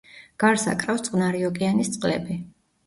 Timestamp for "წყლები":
1.99-2.45